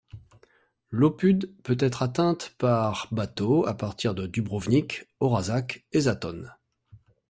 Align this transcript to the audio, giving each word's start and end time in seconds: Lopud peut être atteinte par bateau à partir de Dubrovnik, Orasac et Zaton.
Lopud 0.89 1.55
peut 1.61 1.77
être 1.79 2.01
atteinte 2.01 2.55
par 2.57 3.07
bateau 3.11 3.67
à 3.67 3.75
partir 3.75 4.15
de 4.15 4.25
Dubrovnik, 4.25 5.05
Orasac 5.19 5.85
et 5.91 5.99
Zaton. 6.01 6.47